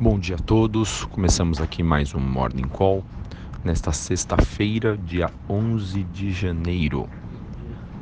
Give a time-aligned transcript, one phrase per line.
[0.00, 1.04] Bom dia a todos.
[1.06, 3.04] Começamos aqui mais um Morning Call
[3.64, 7.08] nesta sexta-feira, dia 11 de janeiro.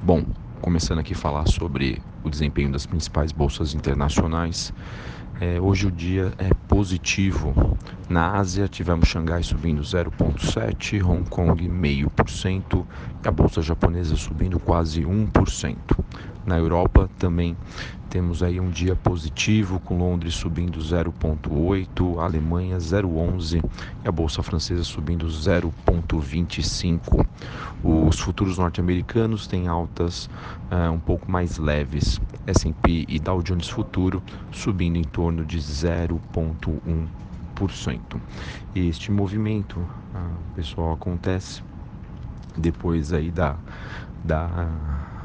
[0.00, 0.24] Bom,
[0.60, 4.72] começando aqui a falar sobre o desempenho das principais bolsas internacionais.
[5.40, 7.76] É, hoje o dia é positivo.
[8.08, 12.86] Na Ásia tivemos Xangai subindo 0,7%, Hong Kong 0,5%
[13.24, 15.76] e a bolsa japonesa subindo quase 1%.
[16.46, 17.56] Na Europa também
[18.10, 23.62] temos aí um dia positivo, com Londres subindo 0,8, Alemanha 0,11
[24.04, 27.24] e a bolsa francesa subindo 0,25.
[27.84, 30.28] Os futuros norte-americanos têm altas
[30.72, 32.20] uh, um pouco mais leves.
[32.48, 34.20] S&P e Dow Jones Futuro
[34.50, 38.00] subindo em torno de 0,1%.
[38.74, 39.86] Este movimento, uh,
[40.56, 41.62] pessoal, acontece
[42.58, 43.54] depois aí da,
[44.24, 44.68] da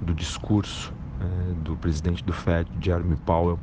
[0.00, 3.58] do discurso é, do presidente do Fed, Jeremy Powell,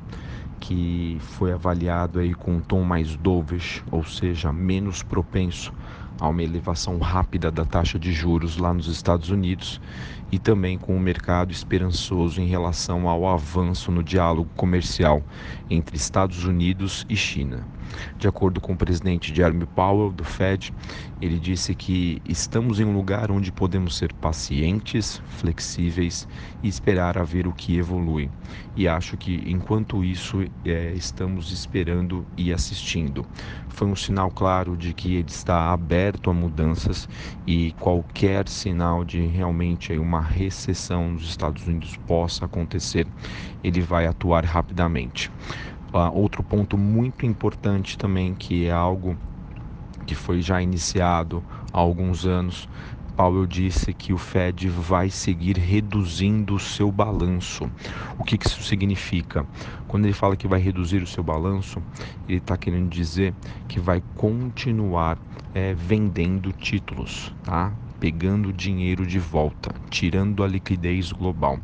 [0.59, 5.73] que foi avaliado aí com um tom mais dovish, ou seja, menos propenso
[6.19, 9.79] a uma elevação rápida da taxa de juros lá nos Estados Unidos
[10.31, 15.23] e também com o mercado esperançoso em relação ao avanço no diálogo comercial
[15.69, 17.67] entre Estados Unidos e China.
[18.17, 20.73] De acordo com o presidente Jeremy Powell do Fed,
[21.21, 26.27] ele disse que estamos em um lugar onde podemos ser pacientes, flexíveis
[26.61, 28.29] e esperar a ver o que evolui.
[28.75, 33.25] E acho que enquanto isso é, estamos esperando e assistindo.
[33.67, 37.07] Foi um sinal claro de que ele está aberto a mudanças
[37.45, 43.07] e qualquer sinal de realmente uma recessão nos Estados Unidos possa acontecer,
[43.63, 45.31] ele vai atuar rapidamente.
[46.13, 49.17] Outro ponto muito importante também, que é algo
[50.05, 52.67] que foi já iniciado há alguns anos,
[53.17, 57.67] Powell disse que o Fed vai seguir reduzindo o seu balanço.
[58.19, 59.43] O que, que isso significa?
[59.87, 61.81] Quando ele fala que vai reduzir o seu balanço,
[62.29, 63.33] ele está querendo dizer
[63.67, 65.17] que vai continuar
[65.51, 67.73] é, vendendo títulos, tá?
[67.99, 71.59] Pegando dinheiro de volta, tirando a liquidez global.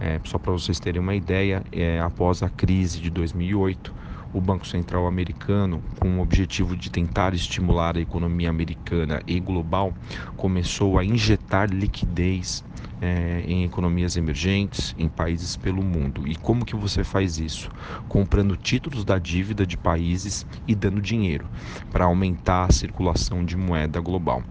[0.00, 3.94] É, só para vocês terem uma ideia, é, após a crise de 2008,
[4.32, 9.92] o Banco Central americano, com o objetivo de tentar estimular a economia americana e global,
[10.36, 12.64] começou a injetar liquidez
[13.00, 16.26] é, em economias emergentes, em países pelo mundo.
[16.26, 17.68] E como que você faz isso?
[18.08, 21.48] Comprando títulos da dívida de países e dando dinheiro
[21.90, 24.42] para aumentar a circulação de moeda global.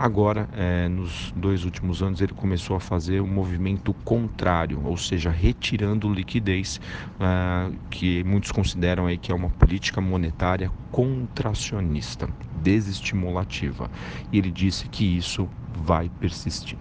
[0.00, 5.28] Agora, é, nos dois últimos anos, ele começou a fazer um movimento contrário, ou seja,
[5.28, 6.80] retirando liquidez,
[7.18, 12.28] é, que muitos consideram aí que é uma política monetária contracionista,
[12.62, 13.90] desestimulativa.
[14.32, 15.48] E ele disse que isso
[15.86, 16.78] vai persistir.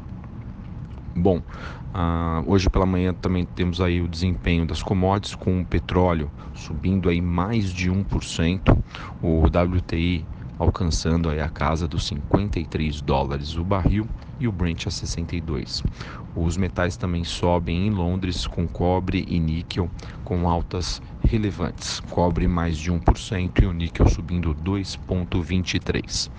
[1.16, 6.30] Bom, uh, hoje pela manhã também temos aí o desempenho das commodities, com o petróleo
[6.54, 8.78] subindo aí mais de 1%,
[9.22, 10.26] o WTI
[10.60, 14.08] alcançando aí a casa dos 53 dólares o barril
[14.40, 15.84] e o Brent a 62.
[16.36, 19.90] Os metais também sobem em Londres com cobre e níquel
[20.24, 22.00] com altas relevantes.
[22.10, 26.30] Cobre mais de 1% e o níquel subindo 2.23.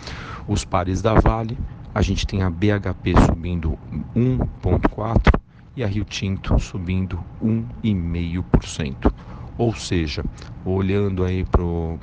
[0.47, 1.59] Os pares da Vale,
[1.95, 3.79] a gente tem a BHP subindo
[4.15, 5.41] 1.4
[5.77, 9.13] e a Rio Tinto subindo 1,5%.
[9.59, 10.25] Ou seja,
[10.65, 11.99] olhando aí para o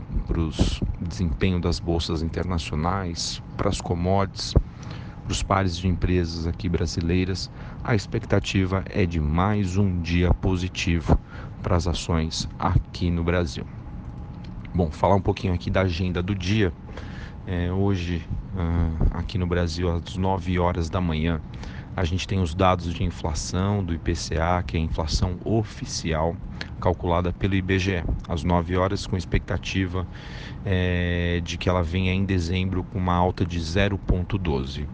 [0.99, 4.53] desempenho das bolsas internacionais, para as commodities,
[5.23, 7.49] para os pares de empresas aqui brasileiras,
[7.81, 11.17] a expectativa é de mais um dia positivo
[11.63, 13.65] para as ações aqui no Brasil.
[14.73, 16.73] Bom, falar um pouquinho aqui da agenda do dia.
[17.47, 21.39] É, hoje, uh, aqui no Brasil, às 9 horas da manhã,
[21.95, 26.35] a gente tem os dados de inflação do IPCA, que é a inflação oficial,
[26.81, 30.05] calculada pelo IBGE, às 9 horas, com expectativa
[30.65, 34.85] é, de que ela venha em dezembro com uma alta de 0,12.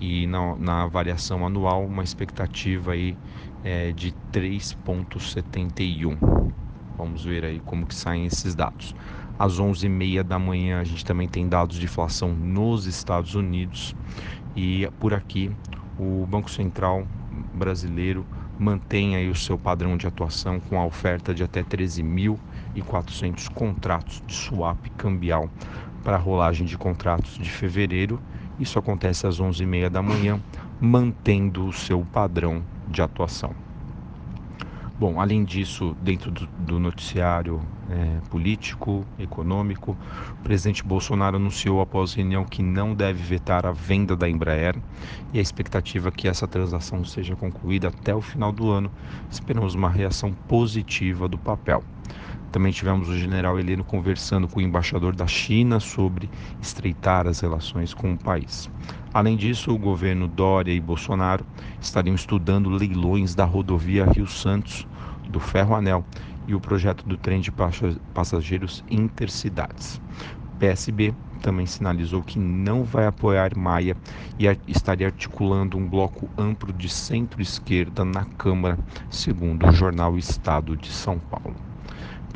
[0.00, 3.18] E na, na, variação anual, uma expectativa aí,
[3.64, 6.52] é, de 3,71.
[6.96, 8.94] Vamos ver aí como que saem esses dados.
[9.38, 13.96] Às 11h30 da manhã, a gente também tem dados de inflação nos Estados Unidos.
[14.54, 15.50] E por aqui,
[15.98, 17.06] o Banco Central
[17.52, 18.26] brasileiro
[18.58, 24.34] mantém aí o seu padrão de atuação com a oferta de até 13.400 contratos de
[24.34, 25.50] swap cambial
[26.02, 28.20] para a rolagem de contratos de fevereiro.
[28.58, 30.40] Isso acontece às 11h30 da manhã,
[30.80, 33.54] mantendo o seu padrão de atuação.
[34.98, 39.98] Bom, além disso, dentro do, do noticiário é, político, econômico,
[40.40, 44.74] o presidente Bolsonaro anunciou após reunião que não deve vetar a venda da Embraer
[45.34, 48.90] e a expectativa é que essa transação seja concluída até o final do ano.
[49.30, 51.84] Esperamos uma reação positiva do papel.
[52.50, 57.92] Também tivemos o general Heleno conversando com o embaixador da China sobre estreitar as relações
[57.92, 58.70] com o país.
[59.16, 61.42] Além disso, o governo Dória e Bolsonaro
[61.80, 64.86] estariam estudando leilões da rodovia Rio Santos,
[65.26, 66.04] do Ferro Anel
[66.46, 67.50] e o projeto do trem de
[68.12, 70.02] passageiros intercidades.
[70.58, 73.96] PSB também sinalizou que não vai apoiar Maia
[74.38, 78.78] e estaria articulando um bloco amplo de centro-esquerda na Câmara,
[79.08, 81.56] segundo o jornal Estado de São Paulo.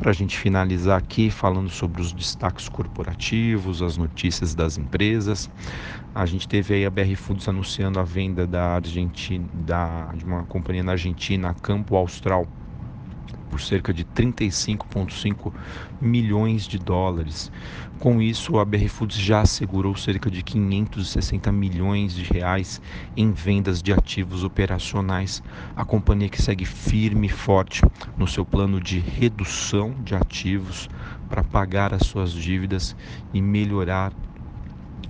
[0.01, 5.47] Para a gente finalizar aqui falando sobre os destaques corporativos, as notícias das empresas,
[6.11, 10.43] a gente teve aí a BR Foods anunciando a venda da Argentina, da, de uma
[10.47, 12.47] companhia na Argentina, Campo Austral,
[13.51, 15.51] por cerca de 35,5
[15.99, 17.51] milhões de dólares.
[17.99, 22.81] Com isso, a BR Foods já assegurou cerca de 560 milhões de reais
[23.15, 25.43] em vendas de ativos operacionais.
[25.75, 27.81] A companhia que segue firme e forte
[28.17, 30.89] no seu plano de redução de ativos
[31.29, 32.95] para pagar as suas dívidas
[33.33, 34.11] e melhorar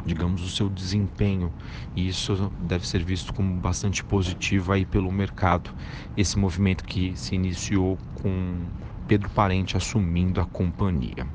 [0.06, 1.51] digamos, o seu desempenho.
[1.95, 5.69] E isso deve ser visto como bastante positivo aí pelo mercado.
[6.15, 8.56] Esse movimento que se iniciou com
[9.07, 11.27] Pedro Parente assumindo a companhia.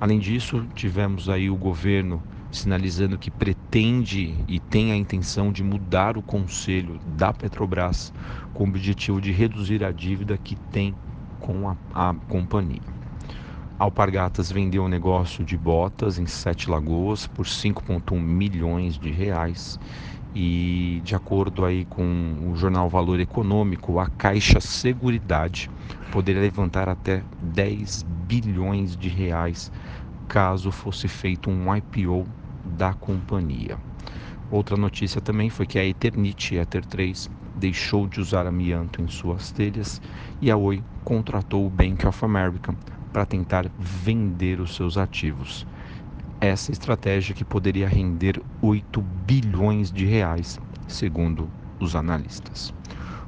[0.00, 6.16] Além disso, tivemos aí o governo sinalizando que pretende e tem a intenção de mudar
[6.16, 8.12] o conselho da Petrobras
[8.52, 10.94] com o objetivo de reduzir a dívida que tem
[11.40, 13.03] com a, a companhia.
[13.76, 19.80] Alpargatas vendeu um negócio de botas em Sete Lagoas por 5,1 milhões de reais
[20.32, 25.68] e de acordo aí com o jornal Valor Econômico, a Caixa Seguridade
[26.12, 29.72] poderia levantar até 10 bilhões de reais
[30.28, 32.24] caso fosse feito um IPO
[32.78, 33.76] da companhia.
[34.52, 39.50] Outra notícia também foi que a Eternit Ether 3 deixou de usar amianto em suas
[39.50, 40.00] telhas
[40.40, 42.72] e a Oi contratou o Bank of America
[43.14, 45.64] para tentar vender os seus ativos.
[46.40, 50.58] Essa estratégia que poderia render 8 bilhões de reais,
[50.88, 52.74] segundo os analistas.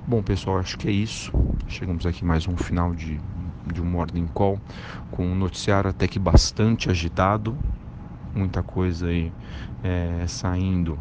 [0.05, 1.33] Bom, pessoal, acho que é isso.
[1.69, 3.21] Chegamos aqui mais um final de,
[3.73, 4.59] de um Morning Call
[5.13, 7.57] com um noticiário até que bastante agitado,
[8.35, 9.33] muita coisa aí
[9.85, 10.99] é, saindo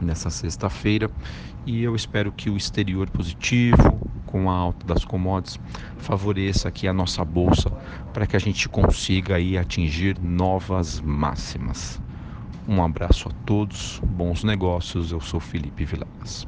[0.00, 1.10] nessa sexta-feira
[1.66, 3.99] e eu espero que o exterior positivo,
[4.30, 5.58] com a alta das commodities,
[5.98, 7.70] favoreça aqui a nossa bolsa
[8.12, 12.00] para que a gente consiga aí atingir novas máximas.
[12.66, 15.10] Um abraço a todos, bons negócios.
[15.12, 16.46] Eu sou Felipe Vilas.